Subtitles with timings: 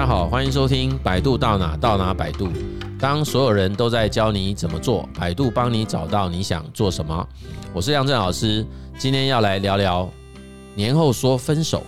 [0.00, 2.48] 大家好，欢迎收听百度到哪到哪百度。
[2.98, 7.28] 当所有人都在教你怎么做，百度帮你找到你想做什么。
[7.74, 8.66] 我是杨震老师，
[8.98, 10.10] 今天要来聊聊
[10.74, 11.82] 年后说分手，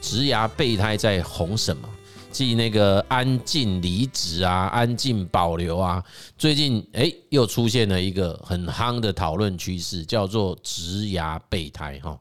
[0.00, 1.86] 职牙备胎在红什么？
[2.30, 6.02] 即那个安静离职啊，安静保留啊，
[6.38, 12.18] 最近诶又出现了一个很夯的讨论趋势，叫做职牙备胎哈。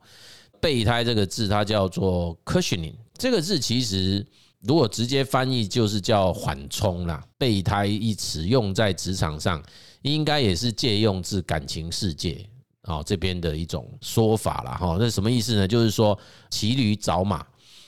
[0.60, 4.26] 备胎这个字它叫做 cushioning，这个字其实。
[4.64, 9.64] 如果直接翻译就是叫缓冲啦，备胎一词用在职场上，
[10.02, 12.46] 应该也是借用自感情世界
[12.84, 14.98] 哦这边的一种说法啦哈。
[15.00, 15.68] 那什么意思呢？
[15.68, 16.18] 就是说
[16.50, 17.46] 骑驴找马，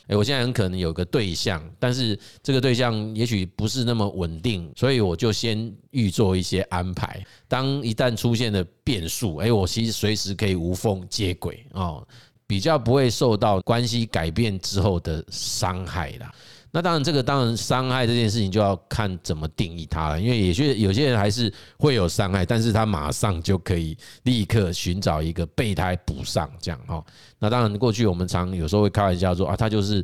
[0.08, 7.22] 诶，我现在很可能有个对象，但是这个对象也许不是那么稳定，所以我就先预做一些安排。
[7.50, 12.08] 当一旦出现了变数，诶，我其实随时可以无缝接轨哦，
[12.48, 16.34] 比较不会受到关系改变之后的伤害啦。
[16.74, 27.04] 那当然，这个当然伤害这件事情就要看怎么定义它了，因为有些有些人还是会有伤害，但是他马上就可以立刻寻找一个备胎补上，这样哈。
[27.40, 30.02] 那当然，过去我们常有时候会开玩笑说啊，他就是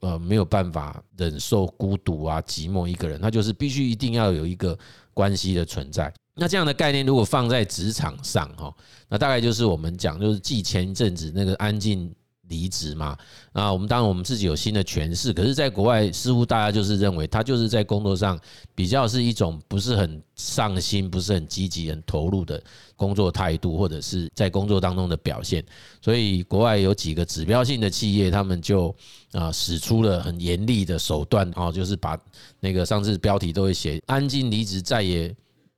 [0.00, 4.76] 呃没有办法忍受孤独啊、寂寞一个人，他就是必须一定要有一个
[5.14, 6.12] 关系的存在。
[6.34, 8.74] 那这样的概念如果放在职场上哈，
[9.08, 12.12] 那大概就是我们讲就是继前一阵子那个安静。
[12.48, 13.16] 离职嘛，
[13.52, 18.38] 啊，我们当然我们自己有新的诠释，可是，在国外似乎大家就是认为他就是在工作上
[18.74, 22.62] 比较是一种不是很上心、不是很积极、很投入的
[22.96, 25.64] 工作态度，或者是在工作当中的表现。
[26.00, 28.94] 所以，国外有几个指标性的企业，他们就
[29.32, 32.18] 啊使出了很严厉的手段，哦，就是把
[32.60, 35.34] 那个上次标题都会写“安静离职再也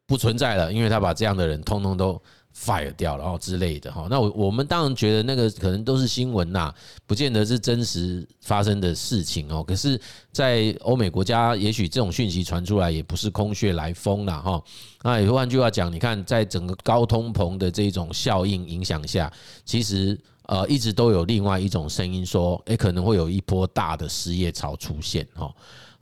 [0.07, 2.21] 不存在了”，因为他把这样的人通通都。
[2.55, 6.75] Fire 掉了哦之类的哈，那我我们当然觉得那个可能都是新闻呐，
[7.07, 9.63] 不见得是真实发生的事情哦。
[9.63, 9.99] 可是，
[10.33, 14.63] 在欧美国家，也许这种讯息传出来也不是空穴来风了哈。
[15.03, 19.33] 那也换句话讲，你看，在整个高通膨的这种效应影响下，
[19.65, 25.51] 其实呃一直都有另外一种声音说，诶，可能会有一波大的失业潮出现哈。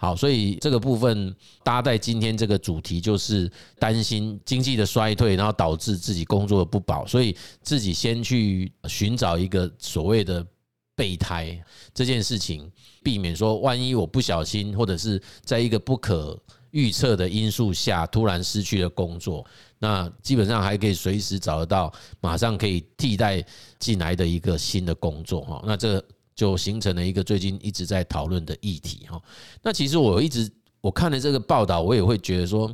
[0.01, 3.51] 好，所以这个部分搭在今天这个主题，就是
[3.81, 10.47] 担心经济的衰退，然后导致自己工作的不保，所以自己先去寻找一个所谓的
[10.95, 11.61] 备胎
[11.93, 12.71] 这件事情，
[13.03, 19.45] 避免说万一我不小心，或者是在一个不可预测的因素下突然失去了工作，
[19.81, 23.45] 那基本上还可以随时找得到，马上可以替代
[23.81, 25.61] 进来的一个新的工作哈。
[25.67, 26.05] 那这个。
[26.39, 29.21] 就形成了一个最近一直在讨论的议题哈。
[29.61, 30.49] 那其实我一直
[30.89, 32.67] 我看了这个报道，我也会觉得说，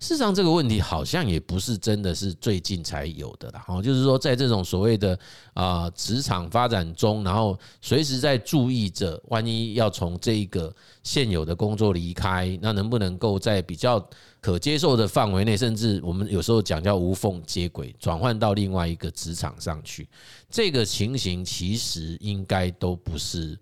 [0.00, 3.62] 事实上这个问题好像也不是真的是最近才有的啦。
[3.64, 5.16] 哈，就是说在这种所谓的
[5.54, 14.04] 啊职场发展中，然后随时在注意着，万一要从这一个现有的工作离开，那能不能够在比较
[14.40, 20.08] 可接受的范围内，甚至我们有时候讲叫无缝接轨，转换到另外一个职场上去，
[20.50, 23.56] 这个情形其实应该都不是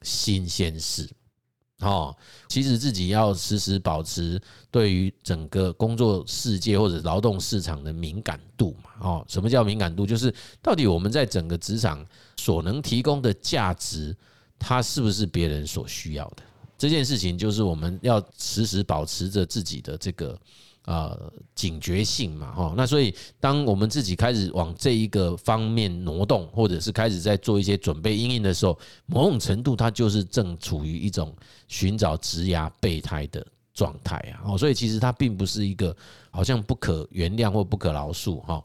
[0.00, 1.06] 新鲜事。
[1.82, 2.16] 哦，
[2.48, 8.90] 其实自己要时时保持对于整个工作世界或者劳动市场的敏感度嘛。
[9.00, 10.06] 哦，什么叫敏感度？
[10.06, 10.32] 就是
[10.62, 12.06] 到底我们在整个职场
[12.36, 14.16] 所能提供的价值，
[14.58, 16.42] 它是不是别人所需要的？
[16.78, 20.36] 这件事情就是我们要时时保持着自己的这个
[20.84, 22.74] 呃警觉性嘛，哈。
[22.76, 31.34] 那所以当我们自己开始往这一个方面挪动，或者是开始在做一些准备应应的时候，某种程度它就是正处于一种
[31.68, 34.52] 寻找职涯备胎的状态啊。
[34.52, 35.96] 哦，所以其实它并不是一个
[36.30, 38.62] 好像不可原谅或不可饶恕哈。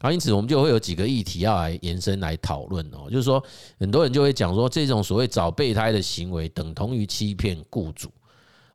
[0.00, 3.42] 好，因此我们就会有几个议题要来延伸来讨论哦，就是说
[3.78, 8.08] 很多人就会讲说，这种所谓找备胎的行为等同于欺骗雇主，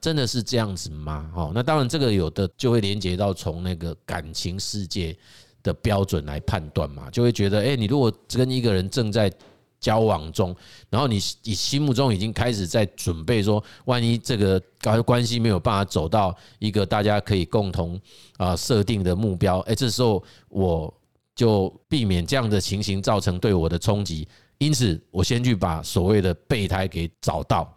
[0.03, 1.31] 真的是这样子吗？
[1.33, 5.15] 哦，那当然这个有的就会连接到从那个感情世界
[5.63, 9.31] 的标准来判断嘛，就会觉得，诶，你如果跟一个人正在
[9.79, 10.53] 交往中，
[10.89, 14.61] 然后你你心目中已经开始在准备说，万一这个
[15.03, 17.97] 关系没有办法走到一个大家可以共同
[18.35, 20.93] 啊设定的目标，诶，这时候我。
[21.35, 24.27] 就避免这样的情形造成对我的冲击，
[24.59, 27.75] 因此我先去把所谓的备胎给找到。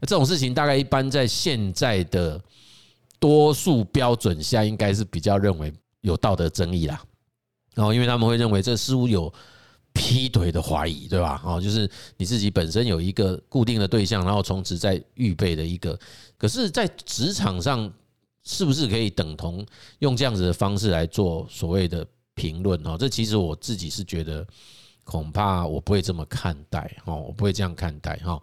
[0.00, 2.40] 这种事情大概一般在现在的
[3.18, 7.02] 多数标准下，应该是比较认为有道德争议啦。
[7.74, 9.32] 然后，因为他们会认为这似乎有
[9.92, 11.40] 劈腿的怀疑，对吧？
[11.44, 15.98] 哦，就是你自己本身有一个固定的对象，然后从此在预备的一个，
[16.36, 17.92] 可是，在职场上
[18.42, 19.64] 是不是可以等同
[20.00, 22.06] 用这样子的方式来做所谓的？
[22.36, 24.46] 评论哦，这其实我自己是觉得，
[25.04, 28.40] 恐怕我不会这么看待哦，我不会这样看待哈。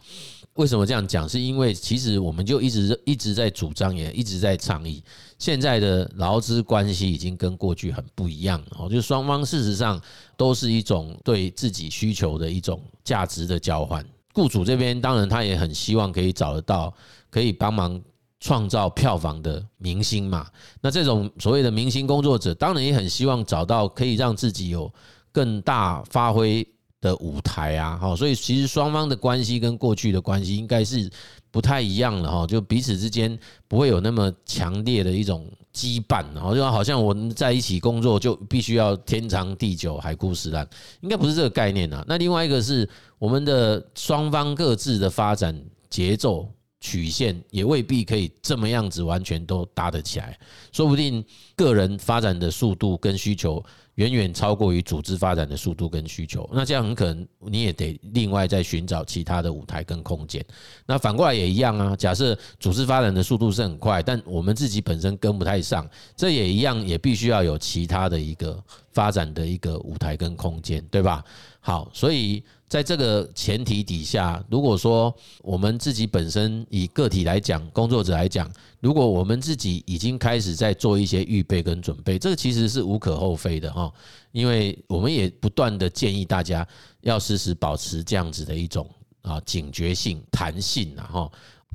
[0.58, 1.30] 为什么这样讲？
[1.30, 5.04] 是因为其实我们就一直一直在主张，也一直在倡议，
[5.38, 8.62] 现在的劳资关系已经跟过去很不一样。
[8.72, 10.02] 哦，就双方事实上
[10.36, 14.04] 都是一种对自己需求的一种价值的交换。
[14.34, 16.94] 雇主这边当然他也很希望可以找得到
[17.30, 18.00] 可以帮忙
[18.40, 20.48] 创造票房的明星嘛。
[20.82, 24.92] 那这种所谓的明星工作者，当然也很希望找到可以让自己有
[25.32, 26.68] 更大发挥。
[27.00, 31.10] 的舞台啊，哈，所以其实双方的关系跟过去的关系应该是
[31.52, 40.68] 不太一样的哈，就彼此之间不会有那么强烈的一种羁绊，然后就好像我们在一起工作就必须要天长地久、海枯石烂，
[41.02, 42.04] 应该不是这个概念啊。
[42.08, 42.88] 那另外一个是
[43.20, 45.60] 我们的双方各自的发展
[45.90, 50.38] 节奏曲线也未必可以这么样子完全都搭得起来，
[50.72, 51.24] 说不定
[51.56, 53.64] 个人发展的速度跟需求。
[53.96, 60.46] 远远超过于组织发展的速度跟需求，那这样很可能你也得另外再寻找其他的舞台跟空间。
[60.86, 71.26] 那反过来也一样啊，假设组织发展的速度是很快，但我们自己本身跟不太上，这也一样，也必须要有其他的一个发展的一个舞台跟空间，对吧？
[71.60, 72.44] 好，所以。
[72.68, 83.92] 在这个前提底下，如果说我们自己本身以个体来讲，工作者来讲，如果我们自己已经开始在做一些预备跟准备，这个其实是无可厚非的哈，
[84.34, 86.68] 因为我们也不断的建议大家
[87.02, 88.90] 要时时保持这样子的一种
[89.22, 91.32] 啊警觉性、弹性啊哈。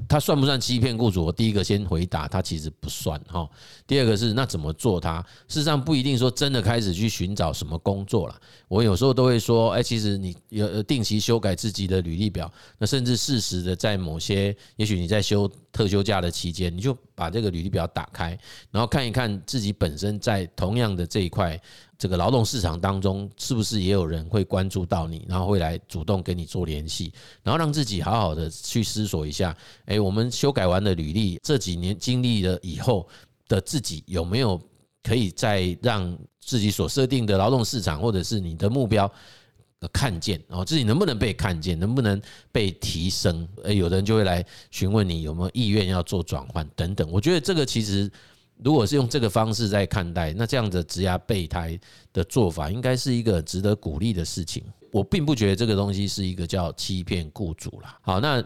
[0.09, 1.25] 他算不算欺骗雇主？
[1.25, 3.49] 我第一个先回答，他其实不算哈。
[3.87, 4.99] 第二个是那怎么做？
[4.99, 8.41] 他事实上不一定说真的开始去寻找什么工作了。
[8.69, 18.39] 我有时候都会说，哎，其实你有定期修改自己的履历表，那甚至适时的在某些，也许你在修特休假的期间，你就把这个履历表打开，
[18.71, 21.59] 然后看一看自己本身在同样的这一块。
[21.99, 27.13] 这个劳动市场当中，是不是也有人会关注到你，然后会来主动跟你做联系，
[27.45, 33.09] 然后让自己好好的去思索一下，哎，我们修改完的履历，这几年经历了以后
[33.47, 34.61] 的自己，有没有
[35.05, 39.09] 可以再让自己所设定的劳动市场，或者是你的目标
[39.89, 42.21] 看见，哦自己能不能被看见，能不能
[42.51, 43.47] 被提升？
[43.65, 47.11] 诶，有的人就会来询问你有没有意愿要做转换等等。
[47.11, 48.11] 我觉得这个其实。
[48.65, 51.77] 如果是用这个方式在看待，那这样的职涯备胎
[52.13, 54.63] 的做法，应该是一个值得鼓励的事情。
[54.93, 57.99] 我并不觉得这个东西是一个叫欺骗雇主啦。
[58.03, 58.45] 好，那。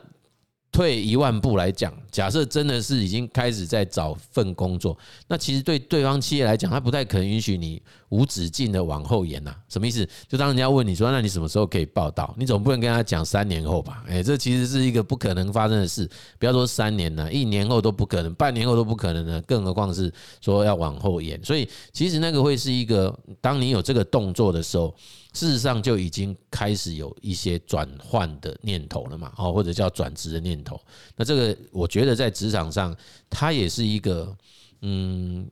[0.76, 4.94] 退一万步来讲，假设真的是已经开始在找份工作，
[5.26, 7.80] 那其实对对方企业来讲，他不太可能允许你
[8.10, 9.56] 无止境的往后延呐。
[9.70, 10.06] 什么意思？
[10.28, 12.34] 就当人家问你说，那你什么时候可以报道？
[12.36, 14.04] 你总不能跟他讲三年后吧？
[14.06, 16.06] 诶，这其实是一个不可能发生的事。
[16.38, 20.12] 不要说三年了，一年后都不可能，半年后都不可能的，更何况是
[20.42, 21.42] 说要往后延。
[21.42, 24.94] 所以，其实那个会是一个，当你有这个动作的时候。
[25.36, 30.80] 事实上就已经开始有一些转换的念头了嘛，哦，或者叫转职的念头。
[31.14, 32.96] 那这个我觉得在职场上，
[33.28, 34.34] 它也是一个，
[34.80, 35.46] 嗯，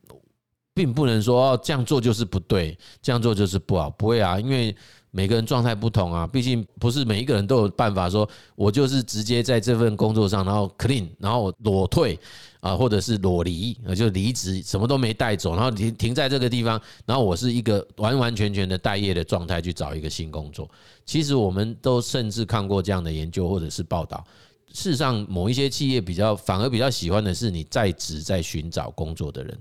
[0.74, 4.76] 并不能说哦这样做就是不对，这样做就是不好，不会啊，因为。
[5.16, 12.18] 每个人状态不同啊，毕竟不是每一个人都有办法说，我就是直接在这份工作上，然后 clean，然后裸退
[12.58, 20.68] 啊，或者是裸离啊，就离职，什么都没带走，然后停停在这个地方，然后我是一个完完全全的待业的状态去找一个新工作。
[21.06, 24.24] 其实我们都甚至看过这样的研究或者是报道，
[24.72, 29.56] 事实上某一些企业比较反而比较喜欢的是你在职在寻找工作的人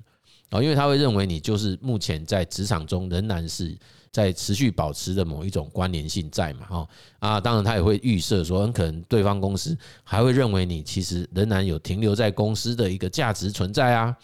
[0.53, 3.75] 啊，因为他会认为你就是目前在职场中仍然是。
[4.13, 6.67] 在持续保持的某一种关联性在嘛？
[6.69, 14.15] 哈啊，当然他也会预设说，很可能对方公司还会认为你其实仍然有停留在公司的一个价值存在啊，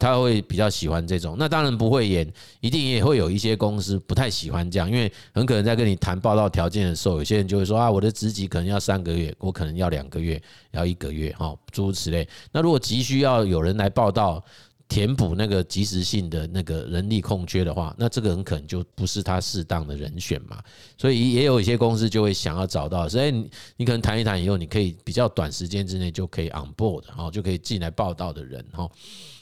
[0.00, 1.36] 他会比较喜欢这种。
[1.38, 2.28] 那当然不会演，
[2.58, 12.28] 一定也会有一些公司不太喜欢这样，因为很可能在跟你谈报道条件的时候，有些人就会说啊，我的职级可能要三个月，我可能要两个月，要一个月，哈，诸如此类。
[12.50, 14.44] 那如果急需要有人来报道。
[14.88, 20.62] 填补那个即时性的那个人力空缺的话，那这个很可能就不是他适当的人选嘛。
[20.96, 28.88] 所以也有一些公司就会想要找到，所以你你可能谈一谈以后，你可以比较短时间之内就可以 on board 哈，就可以进来报到的人哈。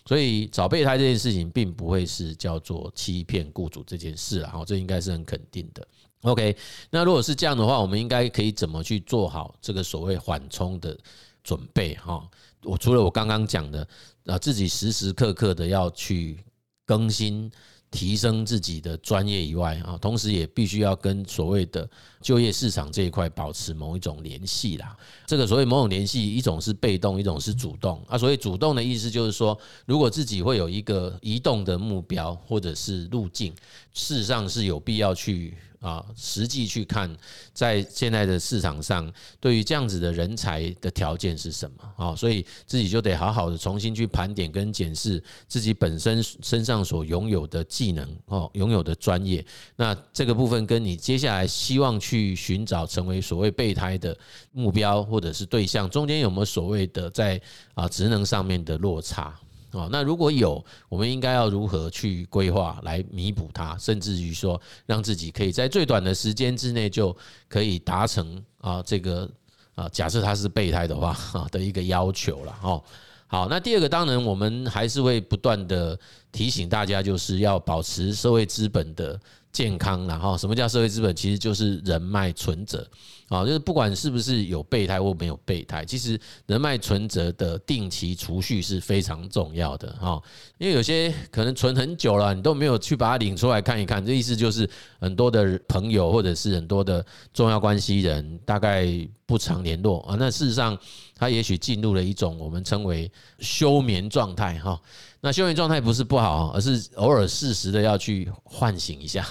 [0.07, 5.87] 所以找备胎这件事情并不会是叫做欺骗雇主这件事啊，哈，这应该是很肯定的。
[6.23, 6.57] OK，
[6.91, 10.99] 那如果是这样的话，我们应该可以怎么去做好这个所谓缓冲的
[11.43, 12.27] 准备哈？
[12.63, 13.87] 我除了我刚刚讲的。
[14.27, 16.45] 啊，自己时时刻刻的要去
[16.87, 17.51] 更新、
[17.91, 21.89] 提升自己的专业以外啊，同时也必须要跟所谓的
[22.25, 24.97] 就业市场这一块保持某一种联系啦。
[25.27, 28.17] 这个所谓某种联系，一种是被动，一种是主动啊。
[28.17, 33.53] 所以主动的意思就是说，如果自己会有一个移动的目标或者是路径，
[33.93, 35.55] 事实上是有必要去。
[35.85, 37.15] 啊，实际去看，
[37.53, 41.77] 在现在的市场上，对于这样子的人才的条件是什么
[42.07, 42.17] 啊？
[42.17, 49.45] 所以自己就得好好的重新去盘点跟检视自己本身身上所拥有的技能哦，拥有的专业。
[49.77, 54.17] 那这个部分跟你接下来希望去去寻找成为所谓备胎的
[54.53, 57.41] 目标或者是对象中间有没有所谓的在
[57.75, 59.35] 啊职能上面的落差？
[59.73, 67.17] 哦，那如果有，我们应该要如何去规划来弥补它，甚至于说让自己可以在最短的时间之内就
[67.49, 69.29] 可以达成啊这个
[69.75, 72.81] 啊假设他是备胎的话啊的一个要求了哦。
[73.27, 75.99] 好，那第二个当然我们还是会不断的
[76.31, 79.19] 提醒大家，就是要保持社会资本的
[79.55, 81.17] 健康，然后什么叫社会资本？
[81.17, 82.87] 其实就是人脉存折。
[83.29, 90.23] 啊，就是不管是不是有备胎或没有备胎，其实人脉存折的定期储蓄是非常重要的哈。
[90.59, 94.69] 因为有些可能存很久了，你都没有去把它领出来看一看，这意思就是
[95.01, 98.87] 很多的朋友或者是很多的重要关系人大概
[99.25, 100.17] 不常联络啊。
[100.19, 100.79] 那事实上，
[101.17, 104.79] 他也许进入了一种我们称为休眠状态哈。
[105.23, 109.27] 那休眠状态不是不好，而是偶尔适时的要去唤醒一下。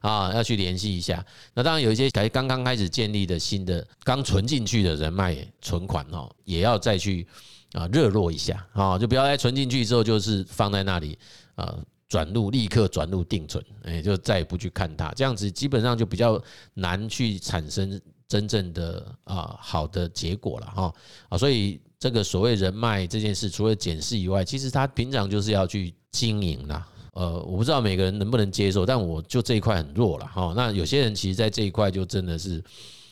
[0.00, 1.24] 啊，要去联系一下。
[1.54, 7.26] 那当然有一些才刚刚开始建立的新的刚存进去的人脉存款哦，也要再去
[7.72, 11.18] 啊热络一下啊，就不要再存进去之后就是放在那里
[11.54, 11.76] 啊，
[12.08, 16.40] 转入立刻转入定存，哎，就再也不去看它，这样子基本上就比较
[16.74, 20.94] 难去产生真正的啊好的结果了哈
[21.28, 26.86] 啊，所以这个所谓人脉这件事，除了检视以外，其实他平常就是要去经营啦。
[27.16, 30.52] 呃，我不知道每个人能不能接受，但我就这一块很弱了哈。
[30.54, 32.62] 那有些人其实，在这一块就真的是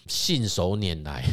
[0.08, 1.24] 信手拈来，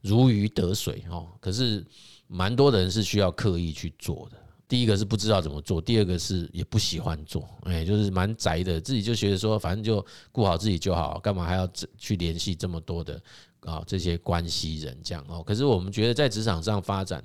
[0.00, 1.24] 如鱼得水哈。
[1.38, 1.86] 可是，
[2.26, 4.36] 蛮多的人是需要刻意去做的。
[4.66, 13.22] 第一个是不知道怎么做，第二个是也不喜欢做，哎，就是蛮宅的，自己就觉得说，反正就顾好自己就好，干嘛还要去联系这么多的
[13.60, 15.40] 啊这些关系人这样哦。
[15.40, 17.22] 可是我们觉得，在职场上发展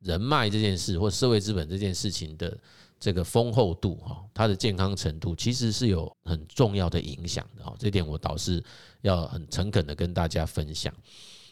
[0.00, 2.58] 人脉这件事，或社会资本这件事情的。
[2.98, 8.62] 这个丰厚度哈，它的健康程度其实是有很重要的影响的哈，这点我倒是
[9.02, 10.92] 要很诚恳的跟大家分享。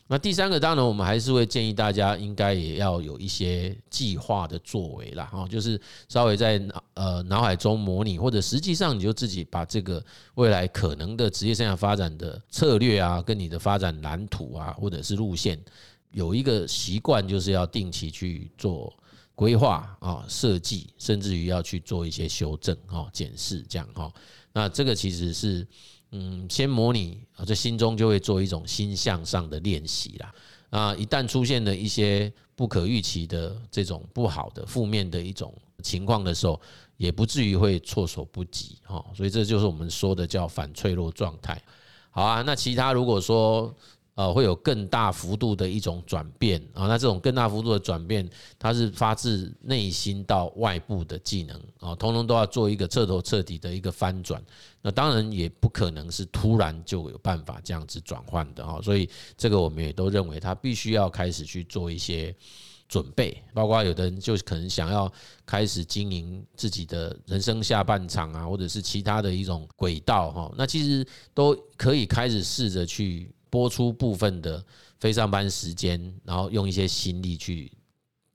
[0.07, 15.59] 那第三个，当然我们还是会建议大家应该也要有一些计划的作为啦哈，就是稍微在脑呃脑海中模拟，或者实际上你就自己把这个未来可能的职业生涯发展的策略啊，跟你的发展蓝图啊，或者是路线，
[16.11, 18.93] 有一个习惯，就是要定期去做。
[19.35, 24.12] 规划啊，设计，甚至于要去做一些修正啊、检视这样哈。
[24.53, 25.67] 那这个其实是
[26.12, 30.35] 嗯，先模拟啊，在心中就会做一种心向上的练习啦。
[30.71, 36.61] 啊，一旦出现了一些不可预期的这种不好的、负面的一种情况的时候，
[36.97, 39.05] 也不至于会措手不及哈。
[39.17, 41.61] 所以这就是我们说的叫反脆弱状态。
[42.11, 43.75] 好啊，那其他如果说。
[44.16, 48.28] 呃，会有更大幅度的一种转变啊，那这种更大幅度的转变，
[48.61, 54.40] 它是发自内心到外部的技能啊，通通都要做一个彻头彻底的一个翻转。
[54.80, 62.33] 那当然也不可能是突然就有办法这样子转换的哈，所以这个我们也都认为他必须要开始去做一些
[62.87, 65.12] 准备，包括有的人就可能想要
[65.44, 71.04] 开始经营自己的人生下半场啊，或者是其他的一种轨道哈，那其实
[71.35, 73.28] 都可以开始试着去。
[73.55, 74.61] 拨出部分的
[74.99, 77.71] 非上班时间，然后用一些心力去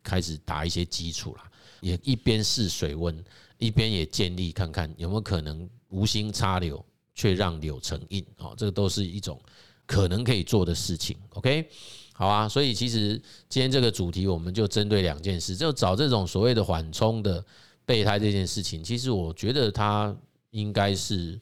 [0.02, 3.22] 开始打一些基础啦，也一边试水温，
[3.58, 6.82] 一边也建立看看有没有可能无心插柳
[7.14, 9.38] 却让柳成荫哦，这个都是一种
[9.86, 11.18] 可能可以做的事情。
[11.32, 11.70] OK，
[12.14, 17.44] 好啊，所以其实今天这个主题我们就针对两件事，就找这种所谓的缓冲的
[17.86, 20.16] 备胎这件事情，其实我觉得它
[20.52, 21.38] 应该是。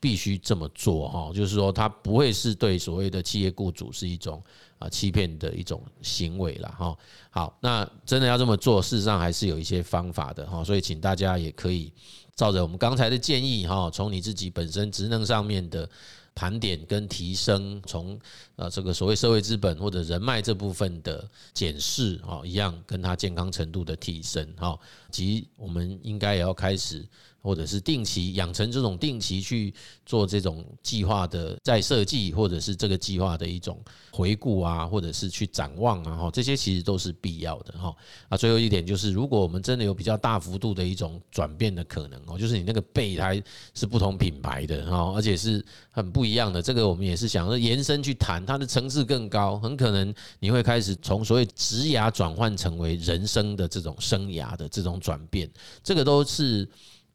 [0.00, 4.42] 必须这么做哈，就是说，他不会是对所谓的企业雇主是一种
[4.78, 6.96] 啊欺骗的一种行为了哈。
[7.30, 11.92] 好，那真的要这么做，事实上还是有一些方法的哈，所以请大家也可以
[12.36, 15.88] 照着我们刚才的建议哈，从你自己本身职能上面的
[16.32, 18.16] 盘点跟提升，从
[18.54, 24.78] 啊这个所谓社会资本或者人脉这部分的检视啊，一样跟它健康程度的提升哈，
[25.10, 27.04] 及我们应该也要开始。
[27.40, 29.72] 或者是定期养成这种定期去
[30.04, 33.80] 做这种计划的再设计，或者是这个计划的一种
[34.12, 37.94] 回顾啊，或者是去展望啊，哈，这些其实都是必要的哈。
[38.28, 43.42] 啊，最后一点就是，如果我们真的有比较大幅度的一种转变的可能哦，就是你那个备胎
[43.74, 55.48] 是不同品牌的哈，而且是很不一样的，这个我们也是想要延伸去谈，它的层次更高，很可能你会开始从所谓职涯转换成为人生的这种生涯的这种转变，
[55.82, 56.68] 这个都是。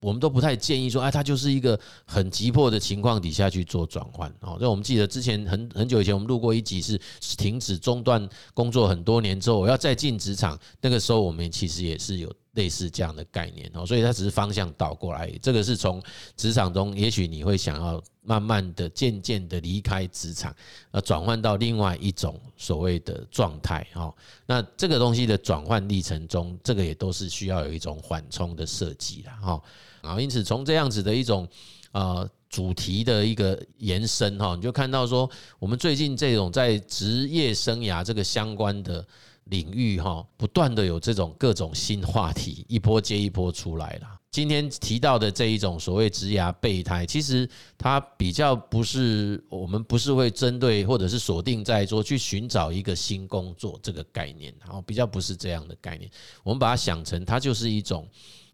[0.03, 4.57] 我们都不太建议说，哎，他就是一个很急迫的情况底下去做转换哦。
[4.59, 6.99] 那我们记得之前很很久以前，我们录过一集是
[7.37, 13.85] 停止中断工作很多年之后，我要再进职场，那个时候我们其实也是有类似这样的概念哦。
[13.85, 16.01] 所以它只是方向倒过来，这个是从
[16.35, 20.55] 职场中，也许你会想要慢慢的、渐渐的离开职场，
[20.91, 24.13] 呃，转换到另外一种所谓的状态哦。
[24.45, 29.61] 那这个东西的转换历程中，这个也都是需要有一种缓冲的设计的哈。
[30.03, 31.47] 啊，因此从这样子的一种
[31.93, 39.03] 呃主题的一个延伸哈，你就看到说，我们最近这种在职业生涯这个相关的
[39.45, 44.19] 领域哈，不断的有这种各种新话题，一波接一波出来了。
[44.29, 56.11] 今天提到的这一种所谓职涯备胎，其实它比较不是我们不是会针对或者是锁定在说去寻找一个新工作这个概念，然后比较不是这样的概念，
[56.43, 58.05] 我们把它想成它就是一种。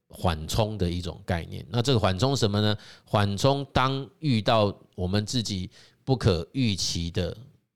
[0.09, 2.75] 缓冲的一种概念，那这个缓冲什么呢？
[3.05, 5.69] 缓冲当遇到我们自己
[6.03, 7.35] 不可预期的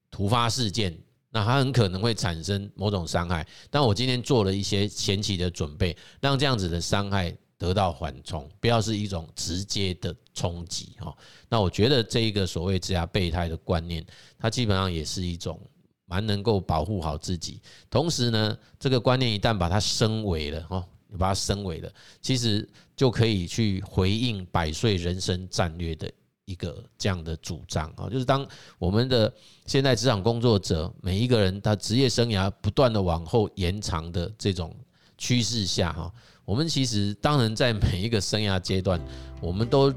[0.09, 0.97] 突发事件，
[1.29, 3.47] 那它很可能会产生某种伤害。
[3.69, 11.15] 但我今天做了一些前期的准备，让这样子的伤害得到缓冲，不要是一种直接的冲击哈。
[11.47, 14.03] 那我觉得这一个所谓职涯备胎的观念，
[14.39, 15.59] 它基本上也是一种
[16.05, 17.61] 蛮能够保护好自己。
[17.91, 20.83] 同时呢，这个观念一旦把它升维了哈。
[21.17, 21.91] 把它升为了，
[22.21, 26.11] 其实就可以去回应百岁人生战略的
[26.45, 28.45] 一个这样的主张啊，就是当
[28.77, 29.33] 我们的
[29.65, 34.75] 现在职场工作者每一个人他职业生涯不断的往后延长的这种
[35.17, 38.99] 趋势下哈，我们其实当然在每一个生涯阶段，
[39.39, 39.93] 我们都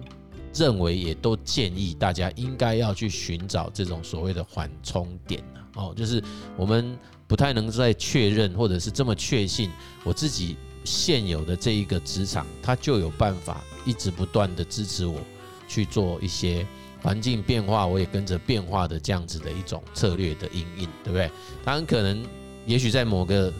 [0.54, 5.42] 认为也都建议大家应该要去寻找这种所谓的缓冲点
[5.74, 6.22] 哦，就是
[6.56, 6.96] 我们
[7.26, 9.68] 不太能再确认或者是这么确信
[10.04, 10.56] 我自己。
[10.86, 15.20] 现有的这一个职场，它就有办法一直不断的支持我
[15.68, 16.66] 去做一些
[17.02, 21.30] 环境变化，我也跟着变化的这样子的一种策略的因应，对不对？
[21.64, 22.24] 它很可能，
[22.64, 23.52] 也许在某个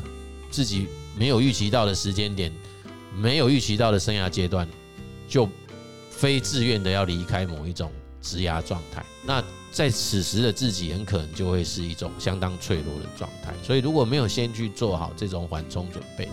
[0.51, 0.87] 自己
[1.19, 2.53] 没有预期到的时间点，
[3.15, 4.67] 没有预期到的生涯阶段，
[5.29, 5.49] 就
[6.11, 7.91] 非自愿的要离开某一种
[8.23, 9.05] 职涯状态。
[9.25, 13.53] 那在此时的自己，很可能就会是一种相当脆弱的状态。
[13.63, 16.27] 所以，如果没有先去做好这种缓冲准备，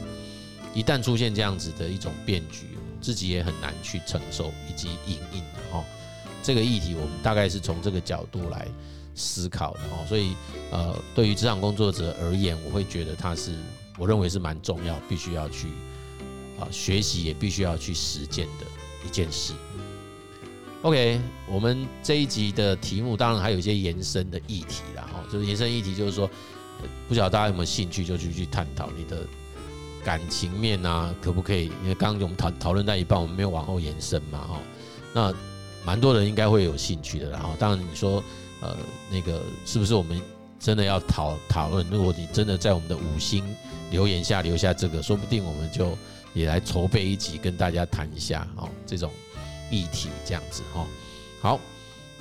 [0.74, 2.66] 一旦出现这样子的一种变局，
[3.00, 5.84] 自己也很难去承受以及因应的哦。
[6.42, 8.68] 这个议题我们大概是从这个角度来
[9.14, 10.04] 思考的哦。
[10.10, 10.36] 所以
[10.72, 13.56] 呃，对于职场工作者而言，我会觉得它是
[13.98, 15.68] 我认为是蛮重要，必须要去
[16.60, 18.66] 啊学习，也必须要去实践的
[19.06, 19.54] 一件事。
[20.82, 26.30] OK，我们这一集的题目当然还有一些延伸的议题啦，哈，就是延伸议题就是说，
[27.08, 29.26] 不晓得大家有没有兴趣，就去去探讨你的。
[30.04, 31.72] 感情面啊，可不可以？
[31.82, 34.60] 因为刚刚我们讨讨论到一半，我们没有往后延伸嘛，哈。
[35.14, 35.34] 那
[35.86, 38.24] 蛮多人应该会有兴趣的，然后当然你说，
[38.62, 38.76] 呃，
[39.12, 40.22] 那个是不是我们
[40.60, 41.86] 真的要讨讨论？
[41.90, 43.44] 如果你真的在我们的五星
[43.92, 45.98] 留言下留下这个，说不定我们就
[46.34, 49.12] 也来筹备一集跟大家谈一下，哦，这种
[49.70, 50.86] 议题这样子，哈。
[51.42, 51.60] 好，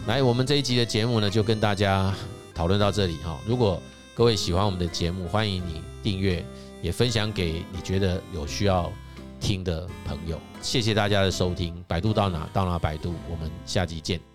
[0.06, 2.14] 来，我们这一集的节目呢，就跟大家
[2.54, 3.38] 讨论到这里，哈。
[3.46, 3.80] 如果
[4.14, 6.44] 各位喜欢我们的节目，欢迎你订阅。
[6.82, 8.92] 也分享给你觉得有需要
[9.40, 11.82] 听的朋友，谢谢大家的收听。
[11.88, 14.31] 百度到哪到哪百度，我们下集见。